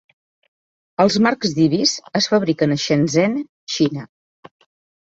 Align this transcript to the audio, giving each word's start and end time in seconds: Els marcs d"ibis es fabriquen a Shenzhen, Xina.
Els 1.05 1.17
marcs 1.27 1.53
d"ibis 1.59 1.93
es 2.21 2.31
fabriquen 2.33 2.75
a 2.77 2.79
Shenzhen, 2.87 3.39
Xina. 3.79 4.11